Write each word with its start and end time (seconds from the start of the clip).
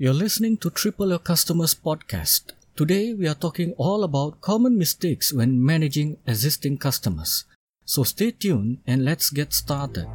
You're 0.00 0.14
listening 0.14 0.58
to 0.58 0.70
Triple 0.70 1.08
Your 1.08 1.18
Customers 1.18 1.74
podcast. 1.74 2.52
Today 2.76 3.14
we 3.14 3.26
are 3.26 3.34
talking 3.34 3.72
all 3.78 4.04
about 4.04 4.40
common 4.40 4.78
mistakes 4.78 5.32
when 5.32 5.60
managing 5.60 6.18
existing 6.24 6.78
customers. 6.78 7.46
So 7.84 8.04
stay 8.04 8.30
tuned 8.30 8.78
and 8.86 9.04
let's 9.04 9.30
get 9.30 9.52
started. 9.52 10.06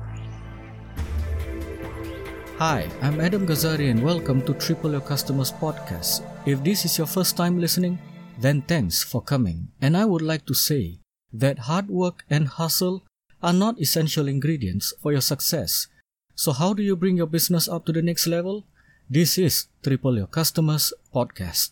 Hi, 2.59 2.89
I'm 3.01 3.19
Adam 3.19 3.45
Gazari 3.45 3.91
and 3.91 4.01
welcome 4.01 4.41
to 4.43 4.53
Triple 4.53 4.93
Your 4.93 5.01
Customers 5.01 5.51
podcast. 5.51 6.23
If 6.45 6.63
this 6.63 6.85
is 6.85 6.97
your 6.97 7.07
first 7.07 7.35
time 7.35 7.59
listening, 7.59 7.99
then 8.39 8.61
thanks 8.61 9.03
for 9.03 9.21
coming. 9.21 9.67
And 9.81 9.97
I 9.97 10.05
would 10.05 10.21
like 10.21 10.45
to 10.45 10.53
say 10.53 10.99
that 11.33 11.67
hard 11.67 11.89
work 11.89 12.23
and 12.29 12.47
hustle 12.47 13.03
are 13.41 13.51
not 13.51 13.81
essential 13.81 14.29
ingredients 14.29 14.93
for 15.01 15.11
your 15.11 15.19
success. 15.19 15.87
So 16.35 16.53
how 16.53 16.73
do 16.73 16.81
you 16.81 16.95
bring 16.95 17.17
your 17.17 17.27
business 17.27 17.67
up 17.67 17.85
to 17.87 17.91
the 17.91 18.01
next 18.01 18.27
level? 18.27 18.63
This 19.09 19.37
is 19.37 19.67
Triple 19.83 20.15
Your 20.15 20.27
Customers 20.27 20.93
podcast. 21.13 21.71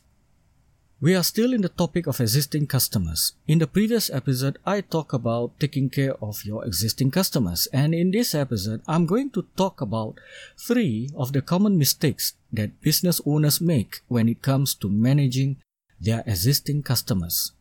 We 1.00 1.16
are 1.16 1.24
still 1.24 1.54
in 1.54 1.62
the 1.62 1.70
topic 1.70 2.06
of 2.06 2.20
existing 2.20 2.68
customers. 2.68 3.34
In 3.48 3.60
the 3.60 3.68
previous 3.68 4.10
episode, 4.10 4.60
I 4.66 4.82
talked 4.82 5.14
about 5.14 5.58
taking 5.58 5.90
care 5.90 6.14
of 6.22 6.44
your 6.44 6.66
existing 6.66 7.10
customers, 7.10 7.70
and 7.72 7.96
in 7.96 8.12
this 8.12 8.36
episode, 8.36 8.82
I'm 8.86 9.06
going 9.06 9.30
to 9.32 9.48
talk 9.56 9.80
about 9.80 10.20
three 10.58 11.10
of 11.16 11.32
the 11.32 11.42
common 11.42 11.78
mistakes 11.78 12.34
that 12.52 12.82
business 12.82 13.22
owners 13.26 13.62
make 13.62 14.02
when 14.10 14.28
it 14.28 14.42
comes 14.42 14.76
to 14.76 14.90
managing 14.90 15.56
their 16.02 16.24
existing 16.28 16.84
customers. 16.84 17.54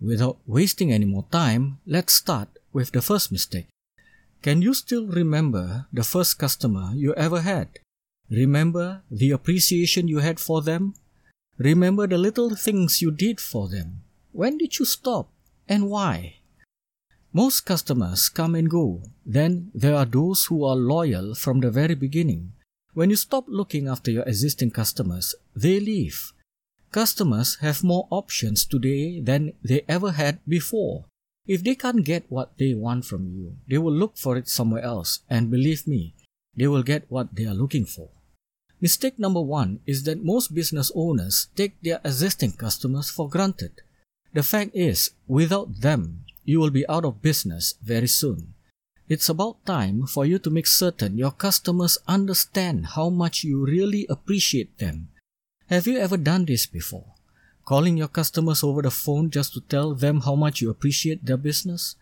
Without 0.00 0.38
wasting 0.48 0.92
any 0.92 1.06
more 1.06 1.26
time, 1.30 1.78
let's 1.86 2.12
start 2.12 2.48
with 2.72 2.90
the 2.90 3.00
first 3.00 3.30
mistake. 3.30 3.68
Can 4.42 4.62
you 4.62 4.74
still 4.74 5.06
remember 5.06 5.86
the 5.92 6.04
first 6.04 6.40
customer 6.40 6.90
you 6.92 7.14
ever 7.14 7.42
had? 7.42 7.68
Remember 8.30 9.02
the 9.10 9.30
appreciation 9.30 10.08
you 10.08 10.18
had 10.18 10.40
for 10.40 10.60
them? 10.60 10.94
Remember 11.58 12.06
the 12.06 12.18
little 12.18 12.54
things 12.56 13.00
you 13.00 13.10
did 13.10 13.40
for 13.40 13.68
them. 13.68 14.02
When 14.32 14.58
did 14.58 14.78
you 14.78 14.84
stop 14.84 15.30
and 15.68 15.88
why? 15.88 16.36
Most 17.32 17.66
customers 17.66 18.28
come 18.28 18.54
and 18.54 18.68
go. 18.68 19.02
Then 19.24 19.70
there 19.74 19.94
are 19.94 20.04
those 20.04 20.46
who 20.46 20.64
are 20.64 20.74
loyal 20.74 21.34
from 21.34 21.60
the 21.60 21.70
very 21.70 21.94
beginning. 21.94 22.52
When 22.94 23.10
you 23.10 23.16
stop 23.16 23.44
looking 23.46 23.88
after 23.88 24.10
your 24.10 24.24
existing 24.24 24.70
customers, 24.72 25.34
they 25.54 25.78
leave. 25.78 26.32
Customers 26.90 27.58
have 27.60 27.84
more 27.84 28.08
options 28.10 28.64
today 28.64 29.20
than 29.20 29.52
they 29.62 29.84
ever 29.86 30.12
had 30.12 30.40
before. 30.48 31.04
If 31.46 31.62
they 31.62 31.74
can't 31.74 32.04
get 32.04 32.24
what 32.28 32.58
they 32.58 32.74
want 32.74 33.04
from 33.04 33.28
you, 33.28 33.56
they 33.68 33.78
will 33.78 33.92
look 33.92 34.16
for 34.16 34.36
it 34.36 34.48
somewhere 34.48 34.82
else, 34.82 35.20
and 35.28 35.50
believe 35.50 35.86
me, 35.86 36.14
they 36.56 36.66
will 36.66 36.82
get 36.82 37.04
what 37.08 37.34
they 37.36 37.44
are 37.44 37.54
looking 37.54 37.84
for. 37.84 38.08
Mistake 38.80 39.18
number 39.18 39.40
one 39.40 39.80
is 39.86 40.02
that 40.04 40.22
most 40.22 40.54
business 40.54 40.92
owners 40.94 41.48
take 41.56 41.80
their 41.80 42.00
existing 42.04 42.52
customers 42.52 43.08
for 43.08 43.28
granted. 43.28 43.80
The 44.34 44.42
fact 44.42 44.72
is, 44.74 45.12
without 45.26 45.80
them, 45.80 46.24
you 46.44 46.60
will 46.60 46.70
be 46.70 46.86
out 46.88 47.04
of 47.04 47.22
business 47.22 47.74
very 47.82 48.06
soon. 48.06 48.52
It's 49.08 49.28
about 49.28 49.64
time 49.64 50.06
for 50.06 50.26
you 50.26 50.38
to 50.40 50.50
make 50.50 50.66
certain 50.66 51.16
your 51.16 51.30
customers 51.30 51.96
understand 52.06 52.86
how 52.98 53.08
much 53.08 53.44
you 53.44 53.64
really 53.64 54.04
appreciate 54.10 54.76
them. 54.78 55.08
Have 55.68 55.86
you 55.86 55.98
ever 55.98 56.16
done 56.16 56.44
this 56.44 56.66
before? 56.66 57.14
Calling 57.64 57.96
your 57.96 58.08
customers 58.08 58.62
over 58.62 58.82
the 58.82 58.90
phone 58.90 59.30
just 59.30 59.54
to 59.54 59.60
tell 59.60 59.94
them 59.94 60.20
how 60.20 60.34
much 60.34 60.60
you 60.60 60.70
appreciate 60.70 61.24
their 61.24 61.36
business? 61.36 61.96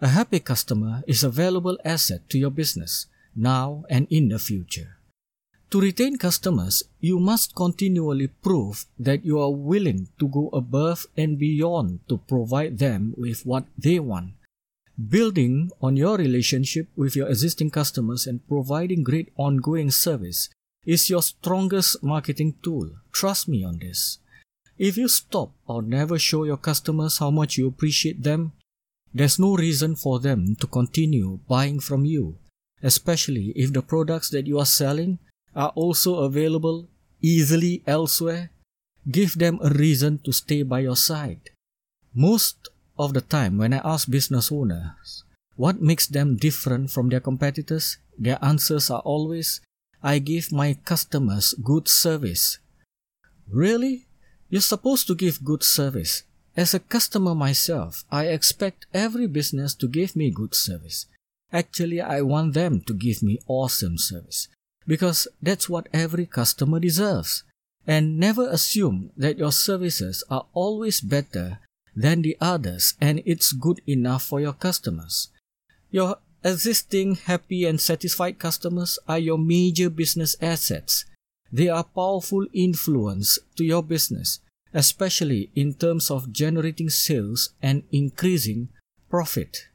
A 0.00 0.08
happy 0.08 0.38
customer 0.38 1.02
is 1.06 1.24
a 1.24 1.28
valuable 1.28 1.76
asset 1.84 2.28
to 2.30 2.38
your 2.38 2.50
business, 2.50 3.06
now 3.34 3.84
and 3.90 4.06
in 4.10 4.28
the 4.28 4.38
future. 4.38 4.99
To 5.70 5.80
retain 5.80 6.18
customers, 6.18 6.82
you 6.98 7.20
must 7.20 7.54
continually 7.54 8.26
prove 8.26 8.86
that 8.98 9.24
you 9.24 9.38
are 9.38 9.52
willing 9.52 10.08
to 10.18 10.26
go 10.26 10.48
above 10.52 11.06
and 11.16 11.38
beyond 11.38 12.00
to 12.08 12.18
provide 12.18 12.78
them 12.78 13.14
with 13.16 13.46
what 13.46 13.66
they 13.78 14.00
want. 14.00 14.34
Building 14.98 15.70
on 15.80 15.96
your 15.96 16.16
relationship 16.18 16.88
with 16.96 17.14
your 17.14 17.28
existing 17.28 17.70
customers 17.70 18.26
and 18.26 18.46
providing 18.48 19.04
great 19.04 19.30
ongoing 19.36 19.92
service 19.92 20.50
is 20.84 21.08
your 21.08 21.22
strongest 21.22 22.02
marketing 22.02 22.56
tool. 22.64 22.90
Trust 23.12 23.46
me 23.46 23.62
on 23.62 23.78
this. 23.78 24.18
If 24.76 24.96
you 24.96 25.06
stop 25.06 25.52
or 25.68 25.82
never 25.82 26.18
show 26.18 26.42
your 26.42 26.56
customers 26.56 27.18
how 27.18 27.30
much 27.30 27.56
you 27.56 27.68
appreciate 27.68 28.24
them, 28.24 28.52
there's 29.14 29.38
no 29.38 29.54
reason 29.54 29.94
for 29.94 30.18
them 30.18 30.56
to 30.56 30.66
continue 30.66 31.38
buying 31.46 31.78
from 31.78 32.04
you, 32.04 32.38
especially 32.82 33.52
if 33.54 33.72
the 33.72 33.82
products 33.82 34.30
that 34.30 34.48
you 34.48 34.58
are 34.58 34.66
selling 34.66 35.20
are 35.54 35.72
also 35.74 36.16
available 36.22 36.88
easily 37.20 37.82
elsewhere, 37.86 38.50
give 39.10 39.38
them 39.38 39.58
a 39.62 39.70
reason 39.70 40.18
to 40.18 40.32
stay 40.32 40.62
by 40.62 40.80
your 40.80 40.96
side. 40.96 41.50
Most 42.14 42.68
of 42.98 43.14
the 43.14 43.20
time, 43.20 43.58
when 43.58 43.72
I 43.72 43.80
ask 43.84 44.10
business 44.10 44.52
owners 44.52 45.24
what 45.56 45.82
makes 45.82 46.06
them 46.06 46.36
different 46.36 46.90
from 46.90 47.08
their 47.08 47.20
competitors, 47.20 47.98
their 48.18 48.38
answers 48.42 48.90
are 48.90 49.00
always 49.00 49.60
I 50.02 50.18
give 50.18 50.50
my 50.50 50.74
customers 50.84 51.54
good 51.62 51.86
service. 51.88 52.58
Really? 53.50 54.06
You're 54.48 54.62
supposed 54.62 55.06
to 55.08 55.14
give 55.14 55.44
good 55.44 55.62
service. 55.62 56.24
As 56.56 56.74
a 56.74 56.80
customer 56.80 57.34
myself, 57.34 58.04
I 58.10 58.26
expect 58.26 58.86
every 58.92 59.26
business 59.26 59.74
to 59.74 59.86
give 59.86 60.16
me 60.16 60.30
good 60.30 60.54
service. 60.54 61.06
Actually, 61.52 62.00
I 62.00 62.22
want 62.22 62.54
them 62.54 62.80
to 62.82 62.94
give 62.94 63.22
me 63.22 63.38
awesome 63.46 63.98
service 63.98 64.48
because 64.90 65.28
that's 65.40 65.68
what 65.68 65.86
every 65.92 66.26
customer 66.26 66.80
deserves. 66.80 67.44
And 67.86 68.18
never 68.18 68.50
assume 68.50 69.12
that 69.16 69.38
your 69.38 69.52
services 69.52 70.24
are 70.28 70.46
always 70.52 71.00
better 71.00 71.60
than 71.94 72.22
the 72.22 72.36
others 72.40 72.94
and 73.00 73.22
it's 73.24 73.52
good 73.52 73.80
enough 73.86 74.24
for 74.24 74.40
your 74.40 74.52
customers. 74.52 75.28
Your 75.92 76.16
existing 76.42 77.14
happy 77.30 77.64
and 77.66 77.80
satisfied 77.80 78.40
customers 78.40 78.98
are 79.06 79.20
your 79.20 79.38
major 79.38 79.90
business 79.90 80.34
assets. 80.42 81.04
They 81.52 81.68
are 81.68 81.84
powerful 81.84 82.46
influence 82.52 83.38
to 83.58 83.64
your 83.64 83.84
business, 83.84 84.40
especially 84.74 85.52
in 85.54 85.74
terms 85.74 86.10
of 86.10 86.32
generating 86.32 86.90
sales 86.90 87.50
and 87.62 87.84
increasing 87.92 88.70
profit. 89.08 89.68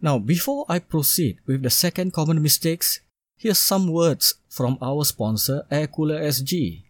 Now, 0.00 0.18
before 0.18 0.64
I 0.66 0.78
proceed 0.78 1.40
with 1.46 1.62
the 1.62 1.68
second 1.68 2.14
common 2.14 2.40
mistakes, 2.40 3.00
Here's 3.42 3.58
some 3.58 3.88
words 3.88 4.34
from 4.50 4.76
our 4.82 5.02
sponsor, 5.02 5.64
Aircooler 5.72 6.20
SG. 6.20 6.82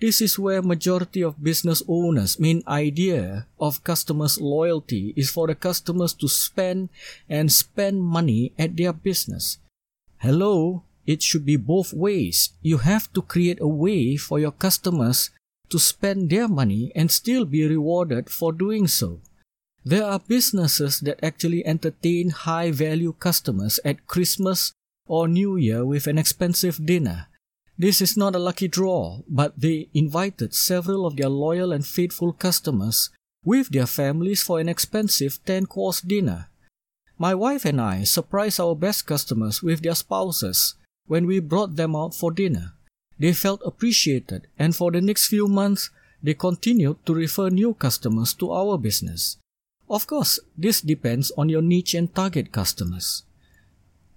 This 0.00 0.22
is 0.22 0.38
where 0.38 0.62
majority 0.62 1.22
of 1.22 1.44
business 1.44 1.82
owners 1.86 2.40
main 2.40 2.62
idea 2.66 3.46
of 3.60 3.84
customers 3.84 4.40
loyalty 4.40 5.12
is 5.18 5.30
for 5.30 5.46
the 5.46 5.54
customers 5.54 6.14
to 6.14 6.28
spend 6.28 6.88
and 7.28 7.52
spend 7.52 8.00
money 8.00 8.54
at 8.58 8.74
their 8.74 8.94
business. 8.94 9.58
Hello, 10.16 10.84
it 11.06 11.22
should 11.22 11.44
be 11.44 11.56
both 11.56 11.92
ways. 11.92 12.54
You 12.62 12.78
have 12.78 13.12
to 13.12 13.20
create 13.20 13.60
a 13.60 13.68
way 13.68 14.16
for 14.16 14.40
your 14.40 14.52
customers 14.52 15.28
to 15.68 15.78
spend 15.78 16.30
their 16.30 16.48
money 16.48 16.90
and 16.96 17.10
still 17.10 17.44
be 17.44 17.68
rewarded 17.68 18.30
for 18.30 18.50
doing 18.50 18.88
so. 18.88 19.20
There 19.84 20.04
are 20.04 20.20
businesses 20.20 21.00
that 21.00 21.18
actually 21.24 21.66
entertain 21.66 22.30
high 22.30 22.70
value 22.70 23.14
customers 23.18 23.80
at 23.84 24.06
Christmas 24.06 24.72
or 25.08 25.26
New 25.26 25.56
Year 25.56 25.84
with 25.84 26.06
an 26.06 26.18
expensive 26.18 26.86
dinner. 26.86 27.26
This 27.76 28.00
is 28.00 28.16
not 28.16 28.36
a 28.36 28.38
lucky 28.38 28.68
draw, 28.68 29.22
but 29.28 29.58
they 29.58 29.88
invited 29.92 30.54
several 30.54 31.04
of 31.04 31.16
their 31.16 31.28
loyal 31.28 31.72
and 31.72 31.84
faithful 31.84 32.32
customers 32.32 33.10
with 33.44 33.70
their 33.70 33.86
families 33.86 34.40
for 34.40 34.60
an 34.60 34.68
expensive 34.68 35.44
10 35.46 35.66
course 35.66 36.00
dinner. 36.00 36.48
My 37.18 37.34
wife 37.34 37.64
and 37.64 37.80
I 37.80 38.04
surprised 38.04 38.60
our 38.60 38.76
best 38.76 39.04
customers 39.06 39.64
with 39.64 39.82
their 39.82 39.96
spouses 39.96 40.76
when 41.06 41.26
we 41.26 41.40
brought 41.40 41.74
them 41.74 41.96
out 41.96 42.14
for 42.14 42.30
dinner. 42.30 42.74
They 43.18 43.32
felt 43.32 43.60
appreciated, 43.66 44.46
and 44.56 44.76
for 44.76 44.92
the 44.92 45.00
next 45.00 45.26
few 45.26 45.48
months, 45.48 45.90
they 46.22 46.34
continued 46.34 47.04
to 47.06 47.14
refer 47.14 47.48
new 47.48 47.74
customers 47.74 48.32
to 48.34 48.52
our 48.52 48.78
business. 48.78 49.38
Of 49.92 50.06
course, 50.06 50.40
this 50.56 50.80
depends 50.80 51.32
on 51.36 51.50
your 51.50 51.60
niche 51.60 51.92
and 51.92 52.12
target 52.14 52.50
customers. 52.50 53.24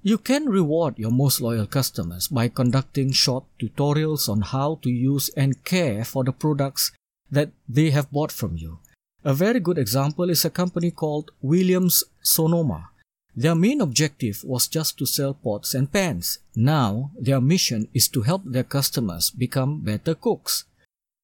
You 0.02 0.18
can 0.18 0.48
reward 0.48 0.98
your 0.98 1.12
most 1.12 1.42
loyal 1.42 1.68
customers 1.68 2.30
by 2.30 2.48
conducting 2.48 3.12
short 3.12 3.44
tutorials 3.60 4.30
on 4.30 4.40
how 4.40 4.80
to 4.84 4.90
use 4.90 5.30
and 5.36 5.62
care 5.66 6.06
for 6.06 6.24
the 6.24 6.32
products 6.32 6.94
that 7.30 7.50
they 7.68 7.90
have 7.90 8.10
bought 8.10 8.32
from 8.32 8.56
you. 8.56 8.80
A 9.26 9.34
very 9.34 9.60
good 9.60 9.78
example 9.78 10.30
is 10.30 10.46
a 10.46 10.50
company 10.50 10.92
called 10.92 11.32
Williams 11.42 12.06
Sonoma. 12.22 12.92
Their 13.36 13.56
main 13.56 13.82
objective 13.82 14.46
was 14.46 14.70
just 14.70 14.98
to 15.00 15.06
sell 15.06 15.34
pots 15.34 15.74
and 15.74 15.92
pans. 15.92 16.40
Now, 16.56 17.12
their 17.20 17.42
mission 17.42 17.90
is 17.94 18.08
to 18.10 18.22
help 18.22 18.44
their 18.46 18.64
customers 18.64 19.30
become 19.30 19.82
better 19.82 20.16
cooks. 20.16 20.64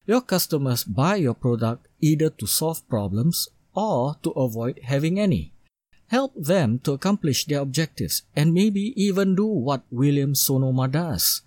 Your 0.06 0.20
customers 0.20 0.84
buy 0.84 1.16
your 1.16 1.36
product 1.36 1.88
either 2.02 2.30
to 2.32 2.48
solve 2.48 2.86
problems 2.90 3.48
or 3.74 4.16
to 4.24 4.32
avoid 4.32 4.80
having 4.84 5.20
any. 5.20 5.54
Help 6.08 6.34
them 6.36 6.80
to 6.80 6.92
accomplish 6.92 7.46
their 7.46 7.62
objectives 7.62 8.24
and 8.36 8.54
maybe 8.54 8.94
even 9.02 9.36
do 9.36 9.46
what 9.46 9.84
William 9.92 10.36
Sonoma 10.36 10.88
does. 10.88 11.42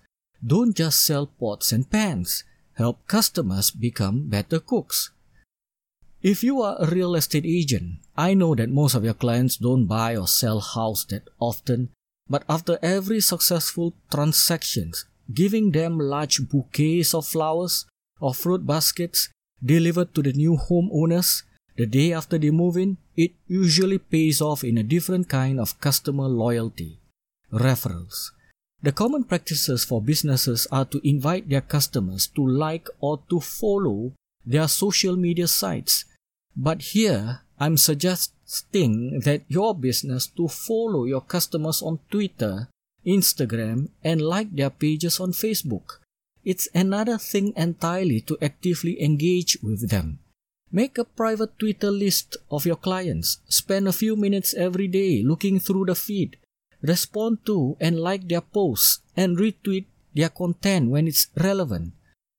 Don't 0.45 0.75
just 0.75 1.05
sell 1.05 1.27
pots 1.27 1.71
and 1.71 1.89
pans. 1.89 2.43
Help 2.73 3.05
customers 3.07 3.71
become 3.71 4.27
better 4.27 4.59
cooks. 4.59 5.11
If 6.21 6.43
you 6.43 6.61
are 6.63 6.75
a 6.79 6.89
real 6.89 7.13
estate 7.13 7.45
agent, 7.45 7.99
I 8.17 8.33
know 8.33 8.55
that 8.55 8.69
most 8.69 8.95
of 8.95 9.03
your 9.03 9.13
clients 9.13 9.57
don't 9.57 9.85
buy 9.85 10.15
or 10.17 10.27
sell 10.27 10.59
house 10.59 11.05
that 11.05 11.29
often, 11.39 11.89
but 12.27 12.43
after 12.49 12.79
every 12.81 13.21
successful 13.21 13.93
transactions, 14.11 15.05
giving 15.31 15.71
them 15.71 15.99
large 15.99 16.41
bouquets 16.49 17.13
of 17.13 17.27
flowers 17.27 17.85
or 18.19 18.33
fruit 18.33 18.65
baskets 18.65 19.29
delivered 19.63 20.15
to 20.15 20.23
the 20.23 20.33
new 20.33 20.57
homeowners 20.57 21.43
the 21.77 21.85
day 21.85 22.13
after 22.13 22.37
they 22.37 22.51
move 22.51 22.77
in, 22.77 22.97
it 23.15 23.31
usually 23.47 23.97
pays 23.97 24.41
off 24.41 24.63
in 24.63 24.77
a 24.77 24.83
different 24.83 25.29
kind 25.29 25.59
of 25.59 25.79
customer 25.81 26.27
loyalty. 26.27 26.99
Referrals. 27.51 28.31
The 28.81 28.91
common 28.91 29.23
practices 29.23 29.83
for 29.83 30.01
businesses 30.01 30.67
are 30.71 30.85
to 30.85 31.01
invite 31.07 31.49
their 31.49 31.61
customers 31.61 32.27
to 32.35 32.45
like 32.45 32.87
or 32.99 33.21
to 33.29 33.39
follow 33.39 34.13
their 34.45 34.67
social 34.67 35.15
media 35.15 35.47
sites 35.47 36.05
but 36.55 36.95
here, 36.95 37.41
I'm 37.59 37.75
suggesting 37.75 39.19
that 39.27 39.43
your 39.47 39.75
business 39.75 40.27
to 40.39 40.47
follow 40.47 41.03
your 41.03 41.21
customers 41.21 41.81
on 41.81 41.99
Twitter, 42.09 42.69
Instagram, 43.05 43.89
and 44.03 44.21
like 44.21 44.55
their 44.55 44.69
pages 44.69 45.19
on 45.19 45.33
Facebook. 45.33 45.99
It's 46.45 46.69
another 46.73 47.17
thing 47.17 47.53
entirely 47.57 48.21
to 48.21 48.37
actively 48.41 49.01
engage 49.03 49.57
with 49.61 49.89
them. 49.89 50.19
Make 50.75 50.97
a 50.97 51.05
private 51.05 51.57
Twitter 51.57 51.89
list 51.89 52.35
of 52.51 52.65
your 52.65 52.75
clients. 52.75 53.39
Spend 53.47 53.87
a 53.87 53.95
few 53.95 54.17
minutes 54.17 54.53
every 54.53 54.89
day 54.89 55.23
looking 55.23 55.57
through 55.57 55.85
the 55.85 55.95
feed. 55.95 56.35
Respond 56.81 57.45
to 57.45 57.77
and 57.79 57.97
like 57.97 58.27
their 58.27 58.41
posts 58.41 58.99
and 59.15 59.37
retweet 59.37 59.85
their 60.13 60.27
content 60.27 60.91
when 60.91 61.07
it's 61.07 61.27
relevant. 61.37 61.93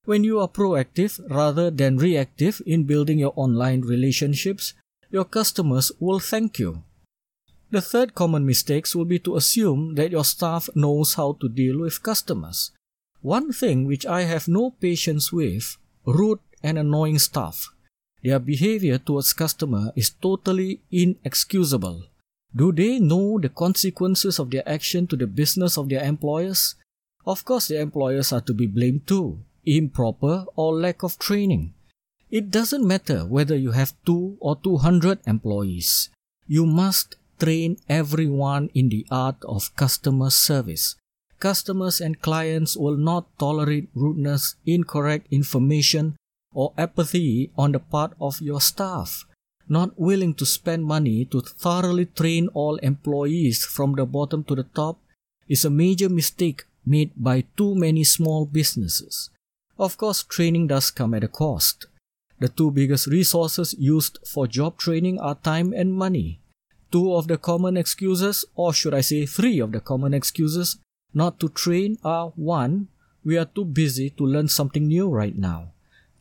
When 0.04 0.22
you 0.22 0.38
are 0.38 0.48
proactive 0.48 1.18
rather 1.30 1.70
than 1.70 1.96
reactive 1.96 2.60
in 2.66 2.84
building 2.84 3.18
your 3.18 3.32
online 3.36 3.80
relationships, 3.80 4.74
your 5.10 5.24
customers 5.24 5.90
will 5.98 6.20
thank 6.20 6.58
you. 6.58 6.82
The 7.70 7.80
third 7.80 8.14
common 8.14 8.44
mistakes 8.44 8.94
will 8.94 9.06
be 9.06 9.18
to 9.20 9.36
assume 9.36 9.94
that 9.94 10.10
your 10.10 10.26
staff 10.26 10.68
knows 10.74 11.14
how 11.14 11.38
to 11.40 11.48
deal 11.48 11.80
with 11.80 12.02
customers. 12.02 12.70
One 13.22 13.50
thing 13.50 13.86
which 13.86 14.04
I 14.04 14.28
have 14.28 14.46
no 14.46 14.72
patience 14.72 15.32
with, 15.32 15.78
rude 16.04 16.40
and 16.62 16.76
annoying 16.76 17.18
staff. 17.18 17.72
Their 18.22 18.38
behavior 18.38 18.98
towards 18.98 19.32
customer 19.32 19.92
is 19.96 20.10
totally 20.10 20.80
inexcusable. 20.90 22.04
Do 22.54 22.72
they 22.72 22.98
know 22.98 23.38
the 23.38 23.50
consequences 23.50 24.38
of 24.38 24.50
their 24.50 24.66
action 24.68 25.06
to 25.08 25.16
the 25.16 25.26
business 25.26 25.76
of 25.76 25.88
their 25.88 26.02
employers? 26.02 26.74
Of 27.26 27.44
course, 27.44 27.68
the 27.68 27.80
employers 27.80 28.32
are 28.32 28.40
to 28.42 28.54
be 28.54 28.66
blamed 28.66 29.06
too 29.06 29.40
improper, 29.66 30.46
or 30.54 30.72
lack 30.72 31.02
of 31.02 31.18
training. 31.18 31.74
It 32.30 32.50
doesn't 32.50 32.86
matter 32.86 33.26
whether 33.26 33.56
you 33.56 33.72
have 33.72 33.94
2 34.06 34.38
or 34.40 34.56
200 34.56 35.18
employees. 35.26 36.08
You 36.46 36.64
must 36.64 37.16
train 37.38 37.76
everyone 37.88 38.70
in 38.74 38.88
the 38.88 39.06
art 39.10 39.36
of 39.44 39.74
customer 39.76 40.30
service. 40.30 40.94
Customers 41.38 42.00
and 42.00 42.22
clients 42.22 42.76
will 42.76 42.96
not 42.96 43.26
tolerate 43.38 43.90
rudeness, 43.94 44.56
incorrect 44.64 45.26
information, 45.30 46.16
or 46.56 46.72
apathy 46.78 47.50
on 47.56 47.72
the 47.72 47.78
part 47.78 48.12
of 48.18 48.40
your 48.40 48.60
staff. 48.60 49.26
Not 49.68 50.00
willing 50.00 50.32
to 50.34 50.46
spend 50.46 50.86
money 50.86 51.26
to 51.26 51.42
thoroughly 51.42 52.06
train 52.06 52.48
all 52.54 52.76
employees 52.76 53.64
from 53.64 53.92
the 53.92 54.06
bottom 54.06 54.42
to 54.44 54.54
the 54.54 54.62
top 54.62 54.98
is 55.48 55.64
a 55.64 55.70
major 55.70 56.08
mistake 56.08 56.64
made 56.86 57.10
by 57.16 57.44
too 57.58 57.74
many 57.74 58.04
small 58.04 58.46
businesses. 58.46 59.28
Of 59.78 59.98
course, 59.98 60.22
training 60.22 60.68
does 60.68 60.90
come 60.90 61.12
at 61.12 61.24
a 61.24 61.28
cost. 61.28 61.86
The 62.38 62.48
two 62.48 62.70
biggest 62.70 63.06
resources 63.08 63.74
used 63.78 64.18
for 64.26 64.46
job 64.46 64.78
training 64.78 65.20
are 65.20 65.34
time 65.34 65.74
and 65.74 65.92
money. 65.92 66.40
Two 66.90 67.14
of 67.14 67.28
the 67.28 67.36
common 67.36 67.76
excuses, 67.76 68.44
or 68.54 68.72
should 68.72 68.94
I 68.94 69.02
say 69.02 69.26
three 69.26 69.58
of 69.58 69.72
the 69.72 69.80
common 69.80 70.14
excuses, 70.14 70.78
not 71.12 71.38
to 71.40 71.48
train 71.48 71.98
are 72.04 72.32
1. 72.36 72.88
We 73.24 73.36
are 73.36 73.44
too 73.44 73.64
busy 73.64 74.10
to 74.10 74.24
learn 74.24 74.48
something 74.48 74.86
new 74.86 75.08
right 75.08 75.36
now. 75.36 75.72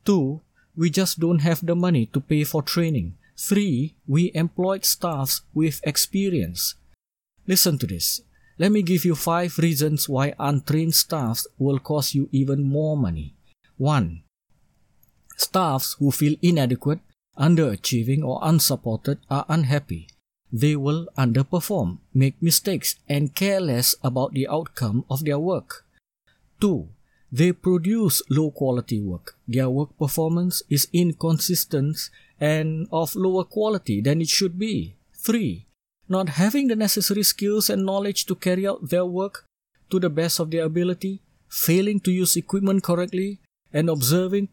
2. 0.06 0.42
We 0.76 0.90
just 0.90 1.20
don't 1.20 1.40
have 1.40 1.66
the 1.66 1.76
money 1.76 2.06
to 2.08 2.20
pay 2.20 2.44
for 2.44 2.62
training. 2.62 3.18
3. 3.38 3.96
We 4.08 4.32
employed 4.34 4.86
staffs 4.86 5.42
with 5.54 5.82
experience. 5.84 6.76
Listen 7.48 7.78
to 7.80 7.88
this. 7.88 8.22
Let 8.58 8.72
me 8.72 8.82
give 8.82 9.04
you 9.04 9.16
5 9.16 9.58
reasons 9.58 10.08
why 10.08 10.34
untrained 10.40 10.96
staffs 10.96 11.46
will 11.58 11.80
cost 11.80 12.16
you 12.16 12.30
even 12.32 12.64
more 12.64 12.96
money. 12.96 13.34
1. 13.78 14.24
Staffs 15.36 15.98
who 16.00 16.12
feel 16.12 16.36
inadequate, 16.42 17.00
underachieving, 17.38 18.24
or 18.24 18.40
unsupported 18.42 19.20
are 19.30 19.46
unhappy. 19.50 20.08
They 20.52 20.78
will 20.78 21.10
underperform, 21.18 21.98
make 22.14 22.42
mistakes, 22.42 22.96
and 23.10 23.36
care 23.36 23.60
less 23.60 23.96
about 24.02 24.32
the 24.32 24.48
outcome 24.48 25.04
of 25.10 25.26
their 25.26 25.40
work. 25.40 25.84
2. 26.62 26.88
They 27.36 27.52
produce 27.52 28.22
low 28.30 28.50
quality 28.50 29.02
work. 29.02 29.36
Their 29.46 29.70
work 29.70 29.98
performance 30.00 30.64
is 30.70 30.88
inconsistent 30.94 32.10
and 32.40 32.88
of 32.94 33.14
lower 33.14 33.44
quality 33.44 34.00
than 34.00 34.22
it 34.22 34.30
should 34.30 34.58
be. 34.58 34.96
3. 35.16 35.66
Not 36.08 36.30
having 36.30 36.70
the 36.70 36.78
necessary 36.78 37.24
skills 37.24 37.70
and 37.70 37.86
knowledge 37.86 38.26
to 38.28 38.36
carry 38.36 38.66
out 38.66 38.88
their 38.90 39.04
work 39.04 39.44
to 39.90 40.00
the 40.00 40.10
best 40.10 40.40
of 40.40 40.50
their 40.50 40.64
ability, 40.64 41.24
failing 41.50 42.00
to 42.08 42.12
use 42.12 42.38
equipment 42.38 42.84
correctly, 42.84 43.42
and 43.74 43.90
observing 43.90 44.48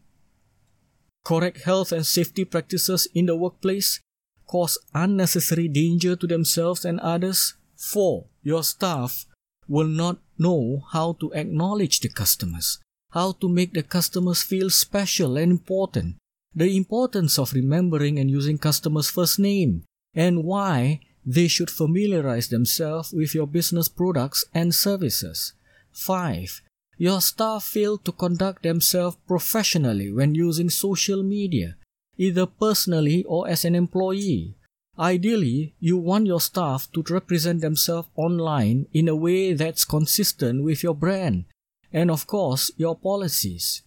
correct 1.23 1.61
health 1.61 1.93
and 1.93 2.05
safety 2.05 2.43
practices 2.43 3.07
in 3.13 3.27
the 3.27 3.35
workplace 3.37 4.01
cause 4.45 4.77
unnecessary 4.93 5.69
danger 5.69 6.17
to 6.17 6.27
themselves 6.27 6.83
and 6.83 6.99
others. 6.99 7.53
4. 7.77 8.25
Your 8.43 8.61
staff 8.61 9.25
will 9.69 9.87
not 9.87 10.17
know 10.37 10.83
how 10.91 11.13
to 11.19 11.31
acknowledge 11.33 11.99
the 11.99 12.09
customers, 12.09 12.79
how 13.11 13.33
to 13.33 13.49
make 13.49 13.73
the 13.73 13.83
customers 13.83 14.41
feel 14.41 14.69
special 14.69 15.37
and 15.37 15.51
important, 15.51 16.17
the 16.55 16.75
importance 16.75 17.37
of 17.39 17.53
remembering 17.53 18.19
and 18.19 18.29
using 18.29 18.57
customers' 18.57 19.09
first 19.09 19.39
name, 19.39 19.83
and 20.13 20.43
why 20.43 20.99
they 21.25 21.47
should 21.47 21.69
familiarize 21.69 22.49
themselves 22.49 23.13
with 23.13 23.33
your 23.33 23.47
business 23.47 23.87
products 23.87 24.45
and 24.53 24.75
services. 24.75 25.53
5 25.93 26.61
your 26.97 27.21
staff 27.21 27.63
fail 27.63 27.97
to 27.97 28.11
conduct 28.11 28.63
themselves 28.63 29.17
professionally 29.27 30.11
when 30.11 30.35
using 30.35 30.69
social 30.69 31.23
media, 31.23 31.75
either 32.17 32.45
personally 32.45 33.23
or 33.27 33.47
as 33.47 33.65
an 33.65 33.75
employee. 33.75 34.55
Ideally, 34.99 35.73
you 35.79 35.97
want 35.97 36.27
your 36.27 36.39
staff 36.41 36.87
to 36.93 37.03
represent 37.09 37.61
themselves 37.61 38.09
online 38.15 38.85
in 38.93 39.07
a 39.07 39.15
way 39.15 39.53
that's 39.53 39.85
consistent 39.85 40.63
with 40.63 40.83
your 40.83 40.93
brand 40.93 41.45
and, 41.91 42.11
of 42.11 42.27
course, 42.27 42.69
your 42.77 42.95
policies. 42.95 43.81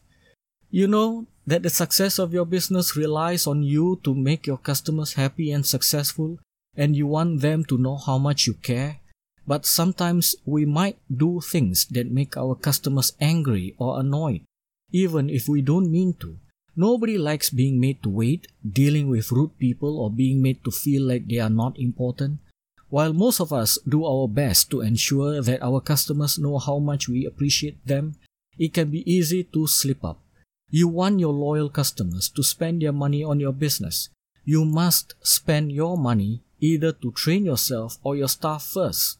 You 0.70 0.88
know 0.88 1.26
that 1.46 1.62
the 1.62 1.70
success 1.70 2.18
of 2.18 2.32
your 2.32 2.44
business 2.44 2.96
relies 2.96 3.46
on 3.46 3.62
you 3.62 4.00
to 4.02 4.14
make 4.14 4.46
your 4.46 4.58
customers 4.58 5.14
happy 5.14 5.52
and 5.52 5.64
successful, 5.64 6.38
and 6.76 6.96
you 6.96 7.06
want 7.06 7.40
them 7.40 7.64
to 7.66 7.78
know 7.78 7.96
how 7.96 8.18
much 8.18 8.46
you 8.46 8.54
care. 8.54 8.98
but 9.46 9.64
sometimes 9.64 10.34
we 10.44 10.66
might 10.66 10.98
do 11.06 11.40
things 11.40 11.86
that 11.86 12.10
make 12.10 12.36
our 12.36 12.54
customers 12.54 13.12
angry 13.20 13.74
or 13.78 14.00
annoyed, 14.00 14.42
even 14.90 15.30
if 15.30 15.48
we 15.48 15.62
don't 15.62 15.90
mean 15.90 16.12
to. 16.14 16.36
Nobody 16.76 17.16
likes 17.16 17.48
being 17.48 17.80
made 17.80 18.02
to 18.02 18.10
wait, 18.10 18.48
dealing 18.60 19.08
with 19.08 19.32
rude 19.32 19.58
people, 19.58 19.98
or 19.98 20.10
being 20.10 20.42
made 20.42 20.62
to 20.64 20.70
feel 20.70 21.02
like 21.02 21.26
they 21.26 21.38
are 21.38 21.50
not 21.50 21.78
important. 21.78 22.38
While 22.90 23.14
most 23.14 23.40
of 23.40 23.52
us 23.52 23.78
do 23.88 24.04
our 24.04 24.28
best 24.28 24.70
to 24.70 24.82
ensure 24.82 25.40
that 25.40 25.62
our 25.62 25.80
customers 25.80 26.38
know 26.38 26.58
how 26.58 26.78
much 26.78 27.08
we 27.08 27.24
appreciate 27.24 27.84
them, 27.86 28.16
it 28.58 28.74
can 28.74 28.90
be 28.90 29.10
easy 29.10 29.44
to 29.44 29.66
slip 29.66 30.04
up. 30.04 30.20
You 30.70 30.88
want 30.88 31.18
your 31.18 31.32
loyal 31.32 31.70
customers 31.70 32.28
to 32.30 32.42
spend 32.42 32.82
their 32.82 32.92
money 32.92 33.24
on 33.24 33.40
your 33.40 33.52
business. 33.52 34.10
You 34.44 34.64
must 34.64 35.14
spend 35.22 35.72
your 35.72 35.96
money 35.96 36.42
either 36.60 36.92
to 36.92 37.10
train 37.12 37.44
yourself 37.44 37.98
or 38.04 38.16
your 38.16 38.28
staff 38.28 38.62
first. 38.62 39.18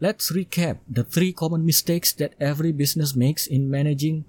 Let's 0.00 0.32
recap 0.32 0.78
the 0.88 1.04
three 1.04 1.32
common 1.32 1.64
mistakes 1.64 2.12
that 2.14 2.34
every 2.40 2.72
business 2.72 3.16
makes 3.16 3.46
in 3.46 3.70
managing 3.70 4.24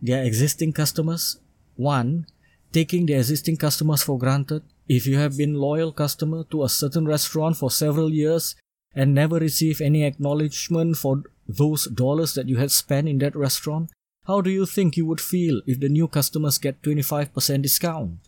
their 0.00 0.22
existing 0.22 0.72
customers. 0.72 1.38
1. 1.76 2.26
Taking 2.72 3.06
the 3.06 3.14
existing 3.14 3.56
customers 3.56 4.02
for 4.02 4.18
granted. 4.18 4.62
If 4.88 5.06
you 5.06 5.18
have 5.18 5.36
been 5.36 5.54
loyal 5.54 5.92
customer 5.92 6.44
to 6.50 6.64
a 6.64 6.68
certain 6.68 7.06
restaurant 7.06 7.56
for 7.56 7.70
several 7.70 8.12
years 8.12 8.54
and 8.94 9.14
never 9.14 9.36
receive 9.36 9.80
any 9.80 10.04
acknowledgement 10.04 10.96
for 10.96 11.22
those 11.48 11.86
dollars 11.86 12.34
that 12.34 12.48
you 12.48 12.56
had 12.56 12.70
spent 12.70 13.08
in 13.08 13.18
that 13.18 13.36
restaurant, 13.36 13.90
how 14.26 14.40
do 14.40 14.50
you 14.50 14.66
think 14.66 14.96
you 14.96 15.06
would 15.06 15.20
feel 15.20 15.60
if 15.66 15.80
the 15.80 15.88
new 15.88 16.08
customers 16.08 16.58
get 16.58 16.82
25% 16.82 17.62
discount? 17.62 18.18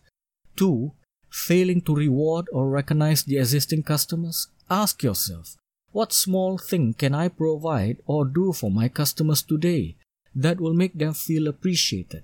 2. 0.56 0.92
Failing 1.30 1.80
to 1.82 1.94
reward 1.94 2.46
or 2.52 2.68
recognize 2.68 3.22
the 3.24 3.38
existing 3.38 3.82
customers? 3.82 4.48
Ask 4.70 5.02
yourself, 5.02 5.56
what 5.92 6.12
small 6.12 6.58
thing 6.58 6.94
can 6.94 7.14
I 7.14 7.28
provide 7.28 7.98
or 8.06 8.24
do 8.24 8.52
for 8.52 8.70
my 8.70 8.88
customers 8.88 9.42
today 9.42 9.96
that 10.34 10.60
will 10.60 10.74
make 10.74 10.94
them 10.94 11.14
feel 11.14 11.48
appreciated? 11.48 12.22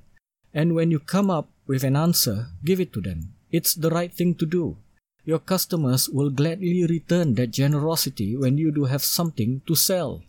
And 0.55 0.75
when 0.75 0.91
you 0.91 1.01
come 1.01 1.31
up 1.31 1.51
with 1.67 1.83
an 1.83 1.97
answer, 1.97 2.47
give 2.65 2.79
it 2.79 2.93
to 2.95 3.01
them. 3.01 3.35
It's 3.51 3.75
the 3.75 3.91
right 3.91 4.13
thing 4.13 4.37
to 4.37 4.47
do. 4.47 4.77
Your 5.25 5.41
customers 5.41 6.09
will 6.09 6.31
gladly 6.31 6.87
return 6.87 7.35
that 7.35 7.51
generosity 7.51 8.37
when 8.37 8.57
you 8.57 8.71
do 8.71 8.85
have 8.85 9.03
something 9.03 9.63
to 9.67 9.75
sell. 9.75 10.23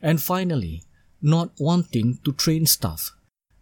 And 0.00 0.22
finally, 0.22 0.84
not 1.20 1.50
wanting 1.58 2.18
to 2.24 2.32
train 2.32 2.66
staff. 2.66 3.12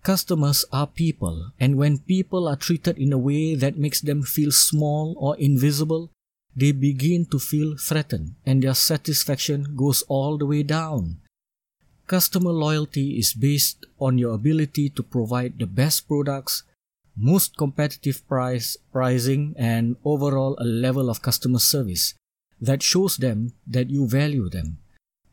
Customers 0.02 0.64
are 0.72 0.86
people, 0.86 1.50
and 1.58 1.76
when 1.76 1.98
people 1.98 2.46
are 2.46 2.56
treated 2.56 2.98
in 2.98 3.12
a 3.12 3.18
way 3.18 3.54
that 3.54 3.76
makes 3.76 4.00
them 4.00 4.22
feel 4.22 4.52
small 4.52 5.14
or 5.18 5.36
invisible, 5.36 6.10
they 6.54 6.72
begin 6.72 7.24
to 7.26 7.38
feel 7.38 7.76
threatened 7.76 8.34
and 8.44 8.62
their 8.62 8.74
satisfaction 8.74 9.76
goes 9.76 10.02
all 10.08 10.38
the 10.38 10.46
way 10.46 10.62
down. 10.62 11.18
Customer 12.08 12.52
loyalty 12.52 13.18
is 13.18 13.34
based 13.34 13.84
on 14.00 14.16
your 14.16 14.32
ability 14.32 14.88
to 14.96 15.02
provide 15.02 15.58
the 15.58 15.66
best 15.66 16.08
products, 16.08 16.62
most 17.14 17.54
competitive 17.58 18.26
price, 18.26 18.78
pricing, 18.90 19.54
and 19.58 19.94
overall 20.06 20.56
a 20.58 20.64
level 20.64 21.10
of 21.10 21.20
customer 21.20 21.58
service 21.58 22.14
that 22.62 22.82
shows 22.82 23.18
them 23.18 23.52
that 23.66 23.90
you 23.90 24.08
value 24.08 24.48
them. 24.48 24.78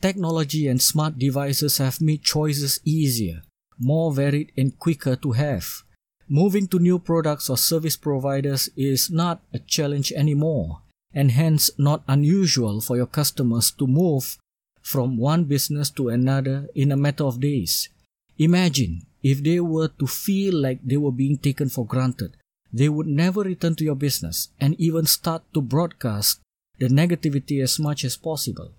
Technology 0.01 0.67
and 0.67 0.81
smart 0.81 1.17
devices 1.17 1.77
have 1.77 2.01
made 2.01 2.23
choices 2.23 2.81
easier, 2.83 3.43
more 3.79 4.11
varied, 4.11 4.51
and 4.57 4.77
quicker 4.77 5.15
to 5.15 5.31
have. 5.31 5.83
Moving 6.27 6.67
to 6.67 6.79
new 6.79 6.99
products 6.99 7.49
or 7.49 7.57
service 7.57 7.95
providers 7.95 8.67
is 8.75 9.09
not 9.09 9.39
a 9.53 9.59
challenge 9.59 10.11
anymore 10.11 10.81
and 11.13 11.31
hence 11.31 11.71
not 11.77 12.03
unusual 12.05 12.81
for 12.81 12.97
your 12.97 13.07
customers 13.07 13.71
to 13.71 13.87
move 13.87 14.37
from 14.85 15.17
one 15.17 15.45
business 15.45 15.89
to 15.89 16.09
another 16.09 16.69
in 16.75 16.91
a 16.91 16.97
matter 16.97 17.23
of 17.23 17.39
days. 17.39 17.89
Imagine 18.37 19.01
if 19.23 19.41
they 19.41 19.59
were 19.59 19.87
to 19.87 20.05
feel 20.05 20.53
like 20.53 20.79
they 20.83 20.95
were 20.95 21.11
being 21.11 21.39
taken 21.39 21.69
for 21.69 21.87
granted, 21.87 22.37
they 22.71 22.87
would 22.87 23.07
never 23.07 23.41
return 23.41 23.73
to 23.73 23.83
your 23.83 23.95
business 23.95 24.49
and 24.59 24.79
even 24.79 25.07
start 25.07 25.41
to 25.55 25.61
broadcast 25.61 26.39
the 26.77 26.87
negativity 26.87 27.63
as 27.63 27.79
much 27.79 28.05
as 28.05 28.15
possible. 28.15 28.73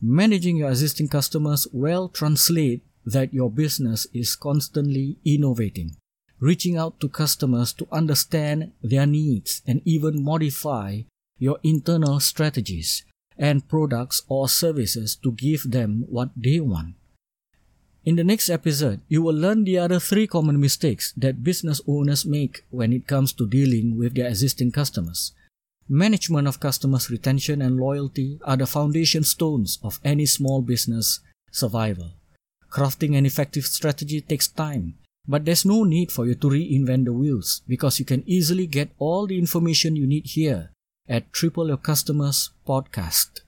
Managing 0.00 0.56
your 0.56 0.70
existing 0.70 1.06
customers 1.06 1.68
well 1.72 2.08
translate 2.08 2.82
that 3.06 3.32
your 3.32 3.48
business 3.48 4.08
is 4.12 4.34
constantly 4.34 5.16
innovating, 5.24 5.94
reaching 6.40 6.76
out 6.76 6.98
to 6.98 7.08
customers 7.08 7.72
to 7.74 7.86
understand 7.92 8.72
their 8.82 9.06
needs 9.06 9.62
and 9.64 9.80
even 9.84 10.24
modify 10.24 11.02
your 11.38 11.60
internal 11.62 12.18
strategies 12.18 13.04
and 13.42 13.68
products 13.68 14.22
or 14.28 14.48
services 14.48 15.16
to 15.16 15.32
give 15.32 15.72
them 15.72 16.04
what 16.08 16.30
they 16.36 16.60
want. 16.60 16.94
In 18.04 18.14
the 18.14 18.22
next 18.22 18.48
episode, 18.48 19.00
you 19.08 19.20
will 19.20 19.34
learn 19.34 19.64
the 19.64 19.78
other 19.78 19.98
three 19.98 20.28
common 20.28 20.60
mistakes 20.60 21.12
that 21.16 21.42
business 21.42 21.80
owners 21.88 22.24
make 22.24 22.64
when 22.70 22.92
it 22.92 23.08
comes 23.08 23.32
to 23.32 23.48
dealing 23.48 23.98
with 23.98 24.14
their 24.14 24.28
existing 24.28 24.70
customers. 24.70 25.32
Management 25.88 26.46
of 26.46 26.60
customers' 26.60 27.10
retention 27.10 27.60
and 27.60 27.76
loyalty 27.76 28.38
are 28.44 28.56
the 28.56 28.66
foundation 28.66 29.24
stones 29.24 29.80
of 29.82 29.98
any 30.04 30.24
small 30.24 30.62
business 30.62 31.18
survival. 31.50 32.12
Crafting 32.70 33.18
an 33.18 33.26
effective 33.26 33.64
strategy 33.64 34.20
takes 34.20 34.46
time, 34.46 34.94
but 35.26 35.44
there's 35.44 35.64
no 35.64 35.82
need 35.82 36.12
for 36.12 36.26
you 36.26 36.36
to 36.36 36.48
reinvent 36.48 37.06
the 37.06 37.12
wheels 37.12 37.62
because 37.66 37.98
you 37.98 38.04
can 38.04 38.22
easily 38.24 38.68
get 38.68 38.90
all 38.98 39.26
the 39.26 39.38
information 39.38 39.96
you 39.96 40.06
need 40.06 40.26
here 40.26 40.70
at 41.08 41.32
Triple 41.32 41.68
Your 41.68 41.76
Customers 41.76 42.50
podcast. 42.66 43.40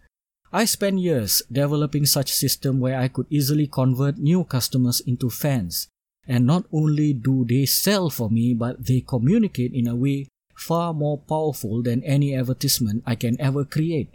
I 0.53 0.65
spent 0.65 0.99
years 0.99 1.43
developing 1.51 2.07
such 2.07 2.33
system 2.33 2.81
where 2.81 2.99
I 2.99 3.09
could 3.09 3.27
easily 3.31 3.67
convert 3.67 4.19
new 4.19 4.45
customers 4.45 5.01
into 5.01 5.31
fans. 5.31 5.89
And 6.27 6.47
not 6.47 6.65
only 6.73 7.13
do 7.13 7.45
they 7.45 7.67
sell 7.67 8.11
for 8.11 8.31
me, 8.31 8.55
but 8.55 8.87
they 8.87 9.01
communicate 9.01 9.73
in 9.73 9.87
a 9.87 9.97
way 9.97 10.29
far 10.57 10.95
more 10.95 11.19
powerful 11.19 11.83
than 11.83 12.03
any 12.05 12.35
advertisement 12.35 13.03
I 13.07 13.15
can 13.15 13.41
ever 13.41 13.65
create. 13.65 14.11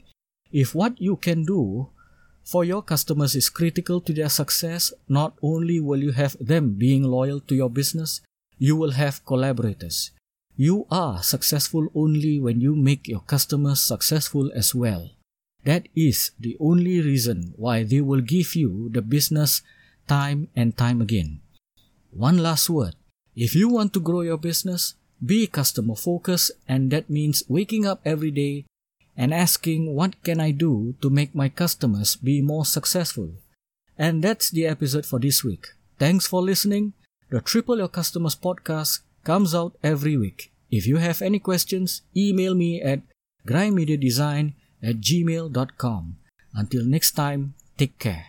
If 0.52 0.74
what 0.74 1.00
you 1.00 1.16
can 1.16 1.46
do 1.46 1.90
for 2.44 2.64
your 2.64 2.82
customers 2.82 3.36
is 3.36 3.50
critical 3.50 4.02
to 4.02 4.14
their 4.14 4.30
success, 4.30 4.92
not 5.08 5.34
only 5.44 5.80
will 5.80 6.02
you 6.02 6.12
have 6.14 6.36
them 6.40 6.74
being 6.74 7.04
loyal 7.04 7.40
to 7.42 7.56
your 7.56 7.70
business, 7.70 8.22
you 8.58 8.76
will 8.76 8.92
have 8.92 9.26
collaborators. 9.26 10.12
You 10.60 10.92
are 10.92 11.24
successful 11.24 11.88
only 11.96 12.38
when 12.38 12.60
you 12.60 12.76
make 12.76 13.08
your 13.08 13.22
customers 13.22 13.80
successful 13.80 14.52
as 14.54 14.76
well. 14.76 15.16
That 15.64 15.88
is 15.96 16.32
the 16.38 16.58
only 16.60 17.00
reason 17.00 17.54
why 17.56 17.84
they 17.84 18.02
will 18.02 18.20
give 18.20 18.60
you 18.60 18.90
the 18.92 19.02
business 19.02 19.62
time 20.06 20.50
and 20.58 20.76
time 20.76 21.00
again. 21.00 21.40
One 22.12 22.44
last 22.44 22.70
word. 22.70 22.96
If 23.38 23.56
you 23.56 23.70
want 23.70 23.94
to 23.94 24.04
grow 24.04 24.20
your 24.20 24.36
business, 24.36 24.96
be 25.24 25.48
customer 25.48 25.96
focused 25.96 26.52
and 26.68 26.92
that 26.92 27.10
means 27.10 27.42
waking 27.48 27.88
up 27.88 28.02
every 28.04 28.32
day 28.32 28.66
and 29.16 29.34
asking 29.34 29.96
what 29.96 30.22
can 30.24 30.42
I 30.42 30.52
do 30.52 30.94
to 31.00 31.10
make 31.10 31.34
my 31.34 31.48
customers 31.48 32.18
be 32.18 32.42
more 32.42 32.66
successful. 32.66 33.32
And 33.98 34.22
that's 34.22 34.52
the 34.52 34.68
episode 34.68 35.06
for 35.06 35.20
this 35.20 35.42
week. 35.42 35.68
Thanks 35.98 36.28
for 36.28 36.42
listening. 36.42 36.92
The 37.30 37.40
Triple 37.40 37.78
Your 37.78 37.88
Customers 37.88 38.36
podcast 38.36 39.08
comes 39.24 39.56
out 39.56 39.76
every 39.84 40.18
week. 40.18 40.52
If 40.72 40.86
you 40.86 40.98
have 40.98 41.22
any 41.22 41.40
questions, 41.40 42.02
email 42.16 42.54
me 42.56 42.82
at 42.82 43.02
grindmediadesign 43.48 44.54
at 44.84 45.02
gmail.com. 45.02 46.18
Until 46.54 46.86
next 46.86 47.12
time, 47.12 47.56
take 47.78 47.98
care. 48.00 48.28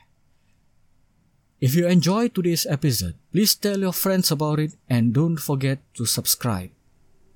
If 1.60 1.74
you 1.74 1.86
enjoyed 1.86 2.34
today's 2.34 2.64
episode, 2.64 3.14
please 3.32 3.54
tell 3.54 3.78
your 3.78 3.92
friends 3.92 4.30
about 4.30 4.58
it 4.58 4.72
and 4.88 5.12
don't 5.12 5.36
forget 5.36 5.78
to 5.94 6.06
subscribe. 6.06 6.70